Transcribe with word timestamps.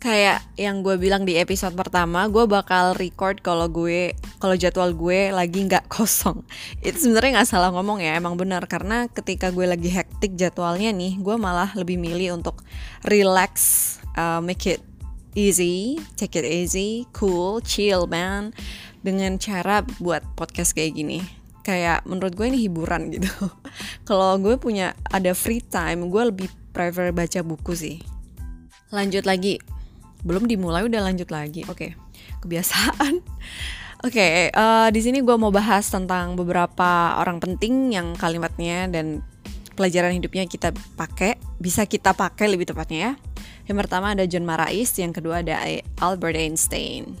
kayak 0.00 0.40
yang 0.56 0.80
gue 0.80 0.96
bilang 0.96 1.28
di 1.28 1.36
episode 1.36 1.76
pertama 1.76 2.24
gue 2.32 2.48
bakal 2.48 2.96
record 2.96 3.44
kalau 3.44 3.68
gue 3.68 4.16
kalau 4.40 4.56
jadwal 4.56 4.96
gue 4.96 5.28
lagi 5.28 5.68
nggak 5.68 5.86
kosong. 5.94 6.40
Itu 6.80 6.96
sebenarnya 6.96 7.40
nggak 7.40 7.50
salah 7.52 7.68
ngomong 7.70 8.00
ya 8.00 8.16
emang 8.16 8.40
benar. 8.40 8.64
Karena 8.64 9.06
ketika 9.12 9.52
gue 9.52 9.68
lagi 9.68 9.92
hektik 9.92 10.34
jadwalnya 10.40 10.90
nih 10.90 11.20
gue 11.20 11.36
malah 11.36 11.70
lebih 11.76 12.00
milih 12.00 12.40
untuk 12.40 12.64
relax 13.04 13.52
uh, 14.16 14.40
make 14.40 14.64
it 14.64 14.80
easy 15.38 15.94
take 16.18 16.34
it 16.34 16.42
easy 16.42 17.06
cool 17.14 17.62
chill 17.62 18.10
man 18.10 18.50
dengan 19.04 19.38
cara 19.38 19.84
buat 20.00 20.24
podcast 20.32 20.72
kayak 20.72 20.96
gini. 20.96 21.20
Kayak 21.60 22.08
menurut 22.08 22.32
gue 22.32 22.48
ini 22.48 22.58
hiburan 22.64 23.12
gitu. 23.12 23.28
Kalau 24.08 24.40
gue 24.40 24.56
punya 24.56 24.96
ada 25.12 25.36
free 25.36 25.60
time 25.60 26.08
gue 26.08 26.22
lebih 26.32 26.48
prefer 26.72 27.12
baca 27.12 27.44
buku 27.44 27.76
sih. 27.76 27.96
Lanjut 28.90 29.22
lagi 29.22 29.60
belum 30.24 30.46
dimulai 30.46 30.84
udah 30.84 31.00
lanjut 31.04 31.28
lagi 31.32 31.64
oke 31.66 31.76
okay. 31.76 31.90
kebiasaan 32.44 33.14
oke 34.06 34.12
okay, 34.12 34.52
uh, 34.52 34.86
eh, 34.86 34.88
di 34.92 35.00
sini 35.00 35.24
gue 35.24 35.36
mau 35.36 35.52
bahas 35.52 35.88
tentang 35.88 36.36
beberapa 36.36 37.20
orang 37.20 37.40
penting 37.40 37.94
yang 37.96 38.12
kalimatnya 38.16 38.88
dan 38.88 39.24
pelajaran 39.74 40.12
hidupnya 40.12 40.44
kita 40.44 40.76
pakai 40.96 41.40
bisa 41.56 41.88
kita 41.88 42.12
pakai 42.12 42.52
lebih 42.52 42.68
tepatnya 42.68 42.98
ya 43.00 43.12
yang 43.70 43.76
pertama 43.78 44.12
ada 44.12 44.26
John 44.26 44.44
Marais 44.44 44.92
yang 44.98 45.14
kedua 45.14 45.40
ada 45.40 45.56
Albert 46.02 46.36
Einstein 46.36 47.16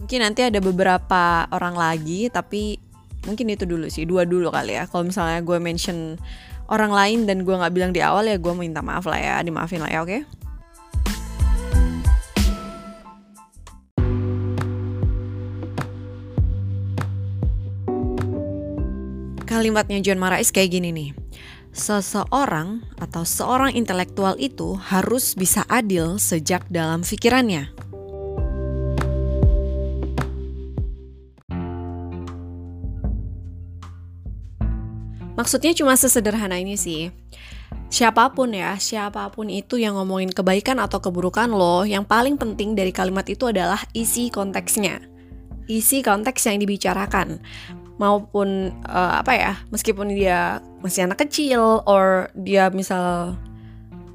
mungkin 0.00 0.20
nanti 0.24 0.44
ada 0.44 0.60
beberapa 0.60 1.48
orang 1.52 1.76
lagi 1.76 2.28
tapi 2.32 2.80
mungkin 3.24 3.52
itu 3.52 3.64
dulu 3.64 3.88
sih 3.88 4.04
dua 4.04 4.28
dulu 4.28 4.52
kali 4.52 4.76
ya 4.76 4.84
kalau 4.88 5.08
misalnya 5.08 5.40
gue 5.40 5.56
mention 5.60 6.20
orang 6.68 6.92
lain 6.92 7.18
dan 7.28 7.44
gue 7.44 7.54
nggak 7.56 7.72
bilang 7.72 7.92
di 7.92 8.00
awal 8.04 8.24
ya 8.24 8.36
gue 8.36 8.52
minta 8.56 8.80
maaf 8.80 9.04
lah 9.08 9.20
ya 9.20 9.34
dimaafin 9.40 9.80
lah 9.80 9.90
ya 9.92 10.00
oke 10.04 10.08
okay? 10.12 10.20
Kalimatnya 19.54 20.02
John 20.02 20.18
Marais 20.18 20.50
kayak 20.50 20.74
gini 20.74 20.90
nih. 20.90 21.10
Seseorang 21.70 22.82
atau 22.98 23.22
seorang 23.22 23.70
intelektual 23.78 24.34
itu 24.42 24.74
harus 24.74 25.38
bisa 25.38 25.62
adil 25.70 26.18
sejak 26.18 26.66
dalam 26.74 27.06
pikirannya. 27.06 27.70
Maksudnya 35.38 35.70
cuma 35.78 35.94
sesederhana 35.94 36.58
ini 36.58 36.74
sih. 36.74 37.14
Siapa 37.94 38.34
pun 38.34 38.50
ya, 38.58 38.74
siapa 38.82 39.30
pun 39.30 39.46
itu 39.46 39.78
yang 39.78 39.94
ngomongin 39.94 40.34
kebaikan 40.34 40.82
atau 40.82 40.98
keburukan 40.98 41.46
lo, 41.54 41.86
yang 41.86 42.02
paling 42.02 42.34
penting 42.34 42.74
dari 42.74 42.90
kalimat 42.90 43.22
itu 43.30 43.54
adalah 43.54 43.78
isi 43.94 44.34
konteksnya. 44.34 44.98
Isi 45.70 46.02
konteks 46.02 46.42
yang 46.50 46.58
dibicarakan 46.58 47.38
maupun 47.94 48.74
uh, 48.90 49.22
apa 49.22 49.32
ya 49.38 49.52
meskipun 49.70 50.10
dia 50.10 50.58
masih 50.82 51.06
anak 51.06 51.22
kecil 51.26 51.82
or 51.86 52.26
dia 52.34 52.66
misal 52.74 53.38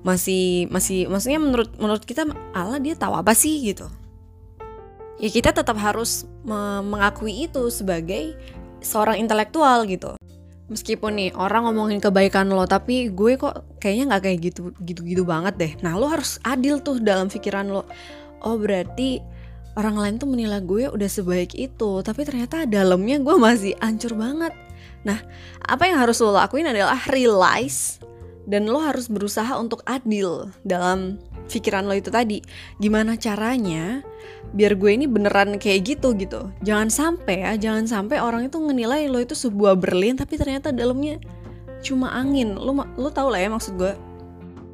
masih 0.04 0.68
masih 0.72 1.08
maksudnya 1.12 1.40
menurut 1.40 1.72
menurut 1.76 2.04
kita 2.04 2.28
Allah 2.56 2.80
dia 2.80 2.96
tahu 2.96 3.16
apa 3.16 3.36
sih? 3.36 3.60
gitu. 3.64 3.88
Ya 5.20 5.28
kita 5.28 5.52
tetap 5.52 5.76
harus 5.76 6.24
me 6.48 6.80
mengakui 6.80 7.48
itu 7.48 7.68
sebagai 7.68 8.36
seorang 8.80 9.20
intelektual 9.20 9.84
gitu. 9.84 10.16
Meskipun 10.72 11.18
nih 11.18 11.30
orang 11.36 11.68
ngomongin 11.68 12.00
kebaikan 12.00 12.48
lo 12.48 12.64
tapi 12.70 13.12
gue 13.12 13.36
kok 13.36 13.82
kayaknya 13.82 14.16
nggak 14.16 14.24
kayak 14.24 14.40
gitu 14.40 14.62
gitu 14.86 15.02
gitu 15.04 15.24
banget 15.28 15.54
deh. 15.60 15.74
Nah 15.84 16.00
lo 16.00 16.08
harus 16.08 16.40
adil 16.48 16.80
tuh 16.80 17.04
dalam 17.04 17.28
pikiran 17.28 17.68
lo. 17.68 17.84
Oh 18.40 18.56
berarti 18.56 19.20
orang 19.80 19.96
lain 19.96 20.16
tuh 20.20 20.28
menilai 20.28 20.60
gue 20.60 20.92
udah 20.92 21.10
sebaik 21.10 21.56
itu 21.56 22.04
tapi 22.04 22.28
ternyata 22.28 22.68
dalamnya 22.68 23.24
gue 23.24 23.36
masih 23.40 23.74
ancur 23.80 24.20
banget. 24.20 24.52
Nah 25.08 25.24
apa 25.64 25.88
yang 25.88 26.04
harus 26.04 26.20
lo 26.20 26.36
lakuin 26.36 26.68
adalah 26.68 27.00
realize 27.08 28.04
dan 28.44 28.68
lo 28.68 28.84
harus 28.84 29.08
berusaha 29.08 29.56
untuk 29.56 29.80
adil 29.88 30.52
dalam 30.68 31.16
pikiran 31.48 31.88
lo 31.88 31.96
itu 31.96 32.12
tadi. 32.12 32.44
Gimana 32.78 33.16
caranya 33.16 34.04
biar 34.52 34.76
gue 34.76 34.92
ini 34.92 35.08
beneran 35.08 35.56
kayak 35.56 35.96
gitu 35.96 36.12
gitu. 36.20 36.52
Jangan 36.62 36.92
sampai 36.92 37.48
ya 37.48 37.52
jangan 37.56 37.88
sampai 37.88 38.20
orang 38.20 38.52
itu 38.52 38.60
menilai 38.60 39.08
lo 39.08 39.24
itu 39.24 39.34
sebuah 39.34 39.80
berlin 39.80 40.20
tapi 40.20 40.36
ternyata 40.36 40.76
dalamnya 40.76 41.24
cuma 41.80 42.12
angin. 42.12 42.60
Lo 42.60 42.76
lo 42.76 43.10
tau 43.10 43.32
lah 43.32 43.40
ya 43.40 43.50
maksud 43.50 43.80
gue. 43.80 43.94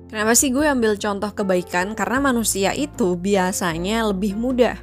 Kenapa 0.05 0.37
sih 0.37 0.53
gue 0.53 0.63
ambil 0.63 0.95
contoh 0.95 1.27
kebaikan? 1.33 1.97
Karena 1.97 2.31
manusia 2.31 2.71
itu 2.77 3.17
biasanya 3.17 4.05
lebih 4.13 4.37
mudah, 4.37 4.77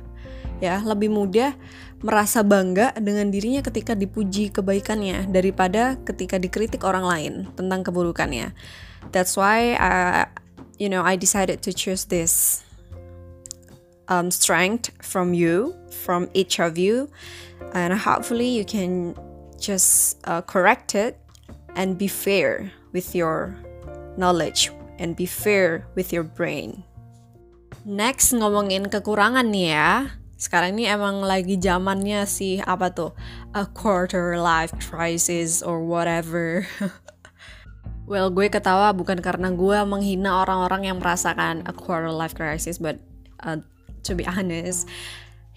ya, 0.62 0.78
lebih 0.86 1.10
mudah 1.10 1.58
merasa 2.06 2.46
bangga 2.46 2.94
dengan 3.02 3.34
dirinya 3.34 3.66
ketika 3.66 3.98
dipuji 3.98 4.54
kebaikannya 4.54 5.26
daripada 5.26 5.98
ketika 6.06 6.38
dikritik 6.38 6.86
orang 6.86 7.02
lain 7.02 7.34
tentang 7.58 7.82
keburukannya. 7.82 8.54
That's 9.10 9.34
why, 9.34 9.74
I, 9.74 9.90
uh, 9.90 10.24
you 10.78 10.86
know, 10.86 11.02
I 11.02 11.18
decided 11.18 11.66
to 11.66 11.74
choose 11.74 12.06
this 12.06 12.62
um, 14.06 14.30
strength 14.30 14.94
from 15.02 15.34
you, 15.34 15.74
from 15.90 16.30
each 16.30 16.62
of 16.62 16.78
you, 16.78 17.10
and 17.74 17.90
hopefully 17.94 18.46
you 18.46 18.62
can 18.62 19.18
just 19.58 20.22
uh, 20.26 20.42
correct 20.42 20.94
it 20.94 21.18
and 21.74 21.98
be 21.98 22.06
fair 22.06 22.70
with 22.94 23.14
your 23.14 23.58
knowledge 24.14 24.70
and 24.98 25.18
be 25.18 25.26
fair 25.26 25.86
with 25.94 26.14
your 26.14 26.22
brain. 26.22 26.86
Next 27.82 28.30
ngomongin 28.30 28.86
kekurangan 28.86 29.50
nih 29.50 29.74
ya. 29.74 30.22
Sekarang 30.42 30.75
ini 30.75 30.91
emang 30.91 31.22
lagi 31.22 31.54
zamannya 31.54 32.26
sih 32.26 32.58
apa 32.58 32.91
tuh? 32.91 33.14
A 33.54 33.62
quarter 33.62 34.34
life 34.34 34.75
crisis 34.82 35.62
or 35.62 35.86
whatever. 35.86 36.66
well, 38.10 38.26
gue 38.26 38.50
ketawa 38.50 38.91
bukan 38.91 39.22
karena 39.22 39.54
gue 39.54 39.78
menghina 39.86 40.42
orang-orang 40.42 40.91
yang 40.91 40.98
merasakan 40.98 41.62
a 41.62 41.70
quarter 41.70 42.10
life 42.10 42.34
crisis, 42.34 42.82
but 42.82 42.98
uh, 43.47 43.62
to 44.03 44.19
be 44.19 44.26
honest, 44.26 44.91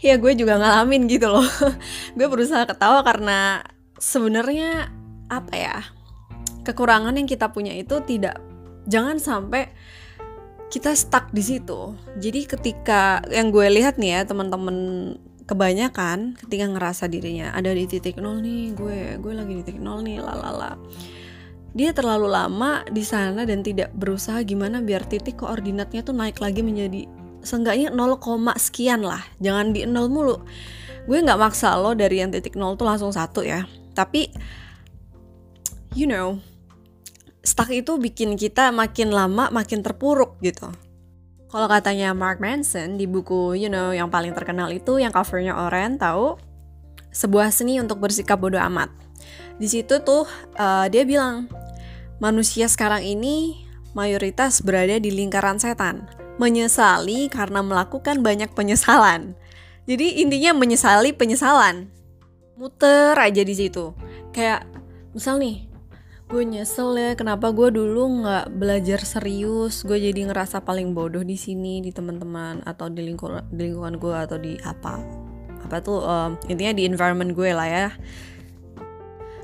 ya 0.05 0.21
gue 0.21 0.37
juga 0.37 0.61
ngalamin 0.61 1.09
gitu 1.09 1.33
loh. 1.33 1.49
gue 2.17 2.27
berusaha 2.29 2.69
ketawa 2.69 3.01
karena 3.01 3.65
sebenarnya 3.97 4.93
apa 5.33 5.53
ya? 5.57 5.77
Kekurangan 6.61 7.17
yang 7.17 7.25
kita 7.25 7.49
punya 7.49 7.73
itu 7.73 8.05
tidak 8.05 8.37
jangan 8.85 9.17
sampai 9.17 9.65
kita 10.69 10.91
stuck 10.97 11.29
di 11.31 11.43
situ. 11.43 11.93
Jadi 12.17 12.49
ketika 12.49 13.21
yang 13.29 13.53
gue 13.53 13.67
lihat 13.69 14.01
nih 14.01 14.19
ya 14.19 14.21
teman-teman 14.27 14.77
kebanyakan 15.45 16.33
ketika 16.41 16.65
ngerasa 16.65 17.05
dirinya 17.05 17.53
ada 17.53 17.69
di 17.69 17.85
titik 17.85 18.17
nol 18.17 18.41
nih, 18.41 18.73
gue 18.73 18.99
gue 19.21 19.33
lagi 19.33 19.53
di 19.53 19.63
titik 19.63 19.81
nol 19.81 20.01
nih, 20.01 20.19
lalala. 20.19 20.77
Dia 21.75 21.91
terlalu 21.91 22.31
lama 22.31 22.87
di 22.87 23.03
sana 23.03 23.43
dan 23.43 23.59
tidak 23.59 23.91
berusaha 23.93 24.39
gimana 24.47 24.79
biar 24.79 25.03
titik 25.05 25.43
koordinatnya 25.43 26.07
tuh 26.07 26.15
naik 26.15 26.39
lagi 26.39 26.63
menjadi 26.63 27.03
seenggaknya 27.45 27.93
0, 27.93 28.17
sekian 28.57 29.05
lah. 29.05 29.21
Jangan 29.43 29.75
di 29.75 29.85
nol 29.85 30.09
mulu. 30.09 30.41
Gue 31.05 31.21
nggak 31.21 31.37
maksa 31.37 31.77
lo 31.77 31.93
dari 31.93 32.23
yang 32.23 32.33
titik 32.33 32.57
nol 32.57 32.73
tuh 32.73 32.89
langsung 32.89 33.13
satu 33.13 33.45
ya. 33.45 33.67
Tapi 33.93 34.33
you 35.93 36.09
know, 36.09 36.41
stuck 37.45 37.69
itu 37.69 38.01
bikin 38.01 38.35
kita 38.35 38.73
makin 38.73 39.13
lama 39.13 39.53
makin 39.53 39.85
terpuruk 39.85 40.41
gitu. 40.41 40.73
Kalau 41.47 41.69
katanya 41.69 42.11
Mark 42.11 42.41
Manson 42.41 42.97
di 42.97 43.05
buku 43.05 43.55
you 43.55 43.69
know 43.71 43.93
yang 43.93 44.09
paling 44.11 44.33
terkenal 44.35 44.73
itu 44.73 44.99
yang 44.99 45.13
covernya 45.13 45.55
oranye 45.55 46.01
tahu 46.01 46.35
sebuah 47.15 47.53
seni 47.53 47.79
untuk 47.79 48.03
bersikap 48.03 48.41
bodoh 48.41 48.59
amat. 48.59 48.91
Di 49.55 49.71
situ 49.71 50.03
tuh 50.03 50.27
uh, 50.59 50.85
dia 50.91 51.07
bilang 51.07 51.47
manusia 52.19 52.67
sekarang 52.67 53.05
ini 53.05 53.63
mayoritas 53.95 54.59
berada 54.59 54.99
di 54.99 55.07
lingkaran 55.15 55.55
setan, 55.55 56.03
menyesali 56.35 57.31
karena 57.31 57.63
melakukan 57.63 58.19
banyak 58.19 58.51
penyesalan. 58.51 59.39
Jadi 59.87 60.19
intinya 60.19 60.51
menyesali 60.51 61.15
penyesalan. 61.15 61.87
Muter 62.59 63.15
aja 63.15 63.43
di 63.45 63.55
situ. 63.55 63.95
Kayak 64.35 64.67
misal 65.15 65.39
nih, 65.39 65.63
gue 66.25 66.41
nyesel 66.41 66.97
ya 66.97 67.13
kenapa 67.13 67.53
gue 67.53 67.69
dulu 67.69 68.25
nggak 68.25 68.57
belajar 68.57 68.99
serius? 69.05 69.85
Gue 69.85 70.01
jadi 70.01 70.25
ngerasa 70.25 70.65
paling 70.65 70.97
bodoh 70.97 71.21
di 71.21 71.37
sini 71.37 71.85
di 71.85 71.93
teman-teman 71.93 72.65
atau 72.65 72.89
di 72.89 73.05
lingkungan 73.05 73.45
di 73.53 73.69
lingkungan 73.69 74.01
gue 74.01 74.15
atau 74.17 74.37
di 74.41 74.57
apa 74.65 74.97
apa 75.61 75.77
tuh 75.85 76.01
um, 76.01 76.33
intinya 76.49 76.73
di 76.73 76.89
environment 76.89 77.29
gue 77.37 77.49
lah 77.53 77.69
ya. 77.69 77.87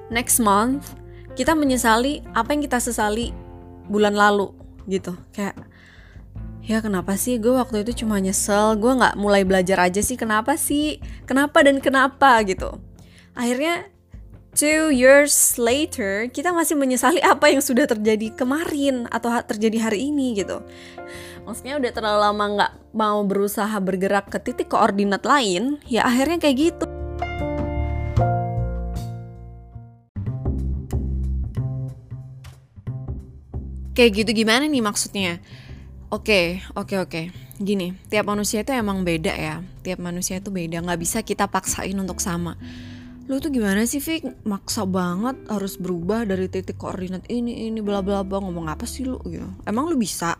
Next 0.09 0.41
month 0.41 0.97
kita 1.37 1.53
menyesali 1.53 2.25
apa 2.33 2.49
yang 2.57 2.65
kita 2.65 2.81
sesali 2.81 3.29
bulan 3.85 4.17
lalu 4.17 4.49
gitu. 4.89 5.13
Kayak 5.37 5.61
ya 6.65 6.81
kenapa 6.81 7.13
sih? 7.13 7.37
Gue 7.37 7.61
waktu 7.61 7.85
itu 7.85 8.01
cuma 8.05 8.17
nyesel 8.17 8.73
gue 8.81 8.89
nggak 8.89 9.21
mulai 9.21 9.45
belajar 9.45 9.85
aja 9.85 10.01
sih 10.01 10.17
kenapa 10.17 10.57
sih? 10.57 10.97
Kenapa 11.29 11.61
dan 11.61 11.77
kenapa? 11.77 12.41
Gitu. 12.41 12.73
Akhirnya 13.37 13.85
two 14.51 14.91
years 14.91 15.55
later 15.55 16.27
kita 16.27 16.51
masih 16.51 16.75
menyesali 16.75 17.23
apa 17.33 17.51
yang 17.51 17.63
sudah 17.63 17.87
terjadi 17.87 18.35
kemarin 18.35 19.07
atau 19.07 19.31
terjadi 19.43 19.91
hari 19.91 20.11
ini 20.11 20.43
gitu 20.43 20.59
maksudnya 21.47 21.79
udah 21.79 21.91
terlalu 21.91 22.19
lama 22.19 22.45
nggak 22.59 22.73
mau 22.93 23.19
berusaha 23.23 23.73
bergerak 23.79 24.29
ke 24.29 24.37
titik 24.43 24.69
koordinat 24.69 25.23
lain 25.23 25.79
ya 25.87 26.03
akhirnya 26.03 26.37
kayak 26.37 26.57
gitu 26.71 26.85
kayak 33.95 34.11
gitu 34.23 34.31
gimana 34.43 34.67
nih 34.67 34.83
maksudnya 34.83 35.41
Oke, 36.11 36.59
oke, 36.75 37.07
oke. 37.07 37.31
Gini, 37.55 37.95
tiap 38.11 38.27
manusia 38.27 38.67
itu 38.67 38.75
emang 38.75 39.07
beda 39.07 39.31
ya. 39.31 39.63
Tiap 39.79 39.95
manusia 40.03 40.43
itu 40.43 40.51
beda, 40.51 40.83
nggak 40.83 40.99
bisa 40.99 41.23
kita 41.23 41.47
paksain 41.47 41.95
untuk 41.95 42.19
sama. 42.19 42.59
Lu 43.31 43.39
tuh 43.39 43.47
gimana 43.47 43.87
sih, 43.87 44.03
Fik? 44.03 44.43
Maksa 44.43 44.83
banget 44.83 45.39
harus 45.47 45.79
berubah 45.79 46.27
dari 46.27 46.51
titik 46.51 46.75
koordinat 46.75 47.23
ini, 47.31 47.71
ini, 47.71 47.79
bla 47.79 48.03
bla 48.03 48.27
bla. 48.27 48.43
Ngomong 48.43 48.67
apa 48.67 48.83
sih 48.83 49.07
lu? 49.07 49.23
Gitu. 49.23 49.47
Emang 49.63 49.87
lu 49.87 49.95
bisa? 49.95 50.35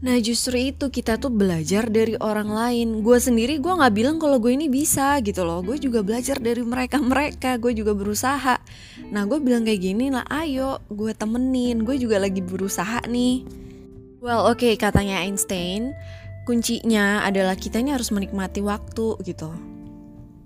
Nah 0.00 0.14
justru 0.22 0.70
itu 0.70 0.86
kita 0.86 1.18
tuh 1.18 1.28
belajar 1.28 1.84
dari 1.92 2.16
orang 2.16 2.48
lain 2.48 3.04
Gue 3.04 3.20
sendiri 3.20 3.60
gue 3.60 3.68
gak 3.68 3.92
bilang 3.92 4.16
kalau 4.16 4.40
gue 4.40 4.56
ini 4.56 4.72
bisa 4.72 5.20
gitu 5.20 5.44
loh 5.44 5.60
Gue 5.60 5.76
juga 5.76 6.00
belajar 6.00 6.40
dari 6.40 6.64
mereka-mereka 6.64 7.60
Gue 7.60 7.76
juga 7.76 7.92
berusaha 7.92 8.64
Nah 9.12 9.28
gue 9.28 9.36
bilang 9.44 9.60
kayak 9.60 9.76
gini 9.84 10.08
lah 10.08 10.24
ayo 10.32 10.80
gue 10.88 11.12
temenin 11.12 11.84
Gue 11.84 12.00
juga 12.00 12.16
lagi 12.16 12.40
berusaha 12.40 13.04
nih 13.12 13.44
Well, 14.20 14.48
oke, 14.48 14.60
okay, 14.60 14.76
katanya 14.76 15.24
Einstein, 15.24 15.96
kuncinya 16.44 17.24
adalah 17.24 17.56
kita 17.56 17.80
ini 17.80 17.96
harus 17.96 18.12
menikmati 18.12 18.60
waktu 18.60 19.16
gitu. 19.24 19.48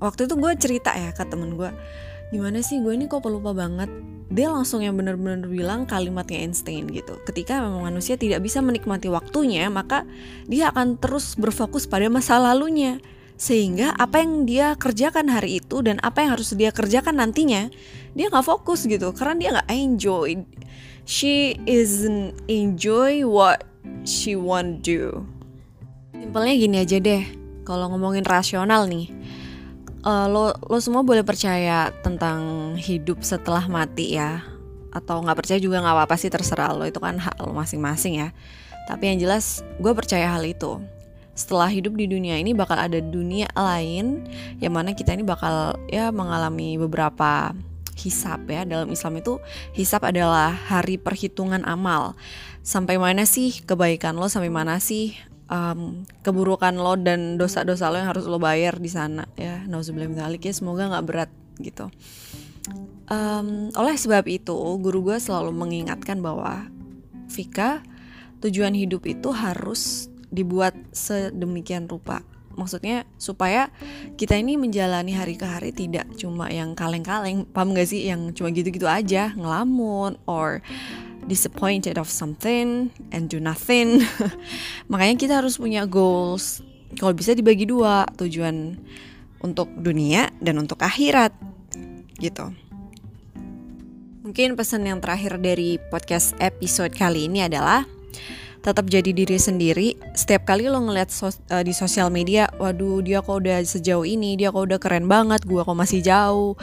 Waktu 0.04 0.28
itu 0.28 0.36
gue 0.36 0.52
cerita 0.60 0.92
ya 0.92 1.16
ke 1.16 1.24
temen 1.24 1.56
gue, 1.56 1.72
gimana 2.28 2.60
sih 2.60 2.84
gue 2.84 2.92
ini 2.92 3.08
kok 3.08 3.24
pelupa 3.24 3.56
banget. 3.56 3.88
Dia 4.28 4.52
langsung 4.52 4.84
yang 4.84 5.00
bener-bener 5.00 5.48
bilang 5.48 5.88
kalimatnya 5.88 6.44
Einstein 6.44 6.92
gitu. 6.92 7.16
Ketika 7.24 7.64
memang 7.64 7.88
manusia 7.88 8.20
tidak 8.20 8.44
bisa 8.44 8.60
menikmati 8.60 9.08
waktunya, 9.08 9.72
maka 9.72 10.04
dia 10.44 10.68
akan 10.68 11.00
terus 11.00 11.40
berfokus 11.40 11.88
pada 11.88 12.12
masa 12.12 12.36
lalunya. 12.36 13.00
Sehingga 13.40 13.96
apa 13.96 14.20
yang 14.20 14.44
dia 14.44 14.76
kerjakan 14.76 15.32
hari 15.32 15.64
itu 15.64 15.80
dan 15.80 15.96
apa 16.04 16.20
yang 16.20 16.36
harus 16.36 16.52
dia 16.52 16.68
kerjakan 16.68 17.16
nantinya, 17.16 17.72
dia 18.12 18.26
nggak 18.28 18.44
fokus 18.44 18.84
gitu. 18.84 19.10
Karena 19.16 19.34
dia 19.40 19.48
nggak 19.56 19.68
enjoy 19.72 20.28
she 21.04 21.60
isn't 21.68 22.32
enjoy 22.48 23.24
what 23.28 23.64
she 24.08 24.36
want 24.36 24.80
do. 24.80 25.24
Simpelnya 26.16 26.54
gini 26.56 26.76
aja 26.80 26.96
deh, 27.00 27.24
kalau 27.68 27.92
ngomongin 27.92 28.24
rasional 28.24 28.88
nih, 28.88 29.12
uh, 30.04 30.26
lo 30.28 30.52
lo 30.68 30.78
semua 30.78 31.00
boleh 31.00 31.24
percaya 31.24 31.90
tentang 32.04 32.72
hidup 32.76 33.24
setelah 33.24 33.64
mati 33.66 34.14
ya, 34.14 34.44
atau 34.92 35.24
nggak 35.24 35.38
percaya 35.42 35.58
juga 35.58 35.80
nggak 35.80 35.96
apa-apa 35.96 36.16
sih 36.20 36.30
terserah 36.30 36.70
lo 36.76 36.84
itu 36.84 37.00
kan 37.00 37.16
hak 37.18 37.40
lo 37.40 37.56
masing-masing 37.56 38.20
ya. 38.20 38.30
Tapi 38.84 39.10
yang 39.10 39.18
jelas 39.24 39.64
gue 39.80 39.92
percaya 39.96 40.28
hal 40.28 40.44
itu. 40.44 40.78
Setelah 41.34 41.66
hidup 41.66 41.98
di 41.98 42.06
dunia 42.06 42.38
ini 42.38 42.54
bakal 42.54 42.78
ada 42.78 43.02
dunia 43.02 43.50
lain 43.58 44.22
yang 44.62 44.70
mana 44.70 44.94
kita 44.94 45.18
ini 45.18 45.26
bakal 45.26 45.74
ya 45.90 46.14
mengalami 46.14 46.78
beberapa 46.78 47.50
hisap 47.98 48.46
ya 48.46 48.62
dalam 48.62 48.86
Islam 48.92 49.18
itu 49.18 49.42
hisap 49.74 50.06
adalah 50.06 50.52
hari 50.52 50.94
perhitungan 51.00 51.62
amal 51.66 52.14
sampai 52.62 52.98
mana 52.98 53.24
sih 53.24 53.62
kebaikan 53.64 54.18
lo 54.18 54.26
sampai 54.26 54.50
mana 54.50 54.78
sih 54.78 55.14
um, 55.48 56.04
keburukan 56.24 56.74
lo 56.76 56.96
dan 56.96 57.36
dosa-dosa 57.36 57.90
lo 57.92 58.00
yang 58.00 58.10
harus 58.10 58.24
lo 58.28 58.38
bayar 58.40 58.78
di 58.80 58.90
sana 58.90 59.28
ya. 59.36 59.64
Nauzubillah 59.66 60.10
ya 60.36 60.52
semoga 60.54 60.88
nggak 60.90 61.06
berat 61.06 61.30
gitu. 61.60 61.88
Um, 63.12 63.68
oleh 63.76 63.96
sebab 64.00 64.24
itu 64.24 64.56
guru 64.80 65.04
gue 65.04 65.20
selalu 65.20 65.52
mengingatkan 65.52 66.24
bahwa 66.24 66.72
Vika 67.28 67.84
tujuan 68.40 68.72
hidup 68.72 69.04
itu 69.04 69.28
harus 69.32 70.08
dibuat 70.32 70.72
sedemikian 70.92 71.84
rupa. 71.88 72.24
Maksudnya 72.54 73.02
supaya 73.18 73.68
kita 74.14 74.38
ini 74.38 74.54
menjalani 74.54 75.12
hari 75.12 75.34
ke 75.34 75.42
hari 75.42 75.74
tidak 75.74 76.06
cuma 76.14 76.48
yang 76.48 76.78
kaleng-kaleng 76.78 77.44
paham 77.50 77.74
gak 77.74 77.90
sih? 77.90 78.06
Yang 78.06 78.38
cuma 78.38 78.54
gitu-gitu 78.54 78.86
aja 78.86 79.34
ngelamun 79.34 80.16
or 80.24 80.62
disappointed 81.26 81.96
of 81.96 82.08
something 82.08 82.92
and 83.12 83.32
do 83.32 83.40
nothing. 83.40 84.04
Makanya 84.92 85.16
kita 85.16 85.34
harus 85.40 85.56
punya 85.56 85.88
goals. 85.88 86.60
Kalau 86.94 87.12
bisa 87.12 87.34
dibagi 87.34 87.66
dua 87.66 88.06
tujuan 88.16 88.78
untuk 89.42 89.68
dunia 89.76 90.30
dan 90.40 90.62
untuk 90.62 90.80
akhirat 90.80 91.34
gitu. 92.22 92.54
Mungkin 94.24 94.56
pesan 94.56 94.88
yang 94.88 95.04
terakhir 95.04 95.36
dari 95.36 95.76
podcast 95.92 96.32
episode 96.40 96.96
kali 96.96 97.28
ini 97.28 97.44
adalah 97.44 97.84
tetap 98.64 98.88
jadi 98.88 99.12
diri 99.12 99.36
sendiri. 99.36 99.88
Setiap 100.16 100.48
kali 100.48 100.64
lo 100.72 100.80
ngeliat 100.80 101.12
sos 101.12 101.36
uh, 101.52 101.60
di 101.60 101.76
sosial 101.76 102.08
media 102.08 102.48
waduh 102.56 103.04
dia 103.04 103.20
kok 103.20 103.44
udah 103.44 103.60
sejauh 103.60 104.08
ini 104.08 104.40
dia 104.40 104.48
kok 104.48 104.64
udah 104.64 104.80
keren 104.80 105.04
banget 105.04 105.44
gua 105.44 105.68
kok 105.68 105.76
masih 105.76 106.00
jauh. 106.00 106.56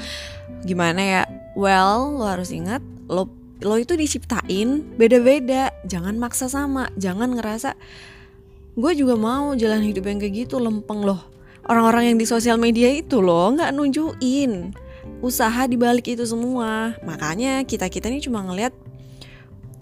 Gimana 0.66 1.02
ya? 1.06 1.24
Well 1.54 2.18
lo 2.18 2.26
harus 2.26 2.50
ingat 2.50 2.82
lo 3.06 3.30
lo 3.62 3.78
itu 3.78 3.94
diciptain 3.98 4.84
beda-beda. 4.98 5.74
Jangan 5.86 6.18
maksa 6.18 6.50
sama 6.50 6.90
jangan 6.98 7.38
ngerasa 7.38 7.78
gue 8.72 8.92
juga 8.96 9.20
mau 9.20 9.52
jalan 9.54 9.84
hidup 9.84 10.08
yang 10.08 10.20
kayak 10.20 10.48
gitu 10.48 10.58
lempeng 10.58 11.04
loh. 11.04 11.22
Orang-orang 11.68 12.14
yang 12.14 12.18
di 12.18 12.26
sosial 12.26 12.58
media 12.58 12.90
itu 12.90 13.22
loh 13.22 13.54
nggak 13.54 13.72
nunjukin 13.76 14.74
usaha 15.22 15.68
dibalik 15.70 16.10
itu 16.10 16.26
semua. 16.26 16.98
Makanya 17.06 17.62
kita 17.66 17.88
kita 17.88 18.10
ini 18.10 18.20
cuma 18.22 18.42
ngeliat 18.42 18.74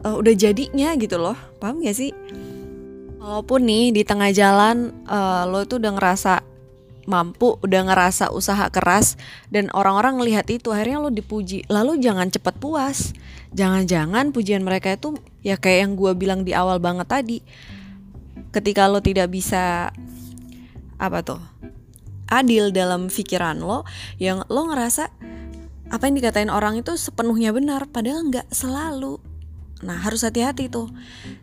uh, 0.03 0.15
udah 0.19 0.33
jadinya 0.35 0.95
gitu 0.99 1.15
loh. 1.19 1.37
Paham 1.59 1.83
gak 1.83 1.95
sih? 1.95 2.11
Walaupun 3.19 3.67
nih 3.67 3.85
di 3.91 4.01
tengah 4.07 4.31
jalan 4.31 4.95
uh, 5.07 5.43
lo 5.47 5.67
tuh 5.67 5.79
udah 5.79 5.91
ngerasa 5.95 6.48
mampu 7.09 7.57
udah 7.65 7.89
ngerasa 7.89 8.29
usaha 8.29 8.69
keras 8.69 9.17
dan 9.49 9.73
orang-orang 9.73 10.21
ngelihat 10.21 10.45
itu 10.53 10.69
akhirnya 10.69 11.01
lo 11.01 11.09
dipuji. 11.09 11.65
Lalu 11.65 11.97
jangan 11.97 12.29
cepat 12.29 12.61
puas. 12.61 13.17
Jangan-jangan 13.57 14.29
pujian 14.29 14.61
mereka 14.61 14.93
itu 14.93 15.17
ya 15.41 15.57
kayak 15.57 15.89
yang 15.89 15.91
gue 15.97 16.13
bilang 16.13 16.45
di 16.45 16.53
awal 16.53 16.77
banget 16.77 17.09
tadi 17.09 17.41
ketika 18.53 18.85
lo 18.85 19.01
tidak 19.01 19.33
bisa 19.33 19.89
apa 21.01 21.19
tuh 21.25 21.41
adil 22.29 22.69
dalam 22.69 23.09
pikiran 23.09 23.57
lo 23.57 23.85
yang 24.21 24.45
lo 24.49 24.69
ngerasa 24.69 25.09
apa 25.89 26.03
yang 26.05 26.15
dikatain 26.21 26.53
orang 26.53 26.77
itu 26.77 26.93
sepenuhnya 26.93 27.49
benar 27.49 27.89
padahal 27.89 28.29
nggak 28.29 28.53
selalu. 28.53 29.17
Nah 29.81 29.97
harus 29.97 30.21
hati-hati 30.21 30.69
tuh. 30.69 30.93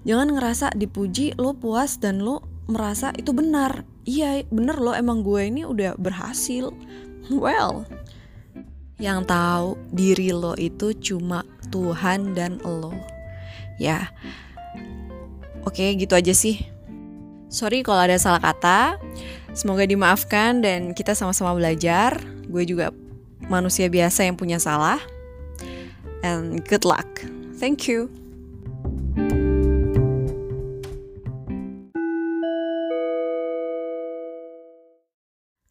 Jangan 0.06 0.30
ngerasa 0.30 0.70
dipuji 0.78 1.34
lo 1.34 1.58
puas 1.58 1.98
dan 1.98 2.22
lo 2.22 2.46
merasa 2.66 3.14
itu 3.14 3.30
benar. 3.30 3.86
Iya 4.06 4.46
bener 4.50 4.78
lo 4.78 4.94
emang 4.94 5.22
gue 5.22 5.50
ini 5.50 5.62
udah 5.66 5.98
berhasil. 5.98 6.70
Well 7.26 7.86
Yang 9.02 9.28
tahu 9.28 9.68
diri 9.90 10.30
lo 10.30 10.54
itu 10.56 10.94
cuma 10.96 11.42
Tuhan 11.68 12.32
dan 12.34 12.62
lo. 12.62 12.94
Ya. 13.76 14.10
Oke 15.66 15.94
gitu 15.98 16.14
aja 16.14 16.32
sih. 16.32 16.64
Sorry 17.50 17.82
kalau 17.82 18.06
ada 18.06 18.16
salah 18.16 18.40
kata. 18.40 18.98
Semoga 19.56 19.88
dimaafkan 19.88 20.60
dan 20.60 20.92
kita 20.92 21.16
sama-sama 21.16 21.56
belajar. 21.56 22.16
Gue 22.48 22.64
juga 22.64 22.92
manusia 23.50 23.90
biasa 23.90 24.24
yang 24.24 24.36
punya 24.38 24.56
salah. 24.56 25.00
And 26.24 26.64
good 26.64 26.88
luck. 26.88 27.06
Thank 27.56 27.88
you 27.88 28.25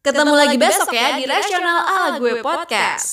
Ketemu 0.06 0.34
lagi 0.38 0.54
besok 0.54 0.94
ya 0.94 1.18
di 1.18 1.26
Rasional 1.26 1.78
ala 1.82 2.08
gue 2.22 2.38
podcast. 2.38 3.06